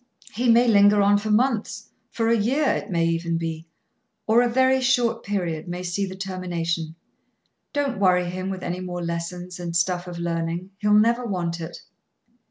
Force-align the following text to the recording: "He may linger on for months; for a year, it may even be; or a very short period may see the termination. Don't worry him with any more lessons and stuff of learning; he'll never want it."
"He 0.33 0.49
may 0.49 0.67
linger 0.67 0.99
on 1.03 1.19
for 1.19 1.29
months; 1.29 1.91
for 2.09 2.27
a 2.27 2.35
year, 2.35 2.69
it 2.69 2.89
may 2.89 3.05
even 3.05 3.37
be; 3.37 3.67
or 4.25 4.41
a 4.41 4.49
very 4.49 4.81
short 4.81 5.21
period 5.23 5.67
may 5.67 5.83
see 5.83 6.07
the 6.07 6.15
termination. 6.15 6.95
Don't 7.71 7.99
worry 7.99 8.25
him 8.27 8.49
with 8.49 8.63
any 8.63 8.79
more 8.79 9.03
lessons 9.03 9.59
and 9.59 9.75
stuff 9.75 10.07
of 10.07 10.17
learning; 10.17 10.71
he'll 10.79 10.95
never 10.95 11.23
want 11.23 11.59
it." 11.61 11.83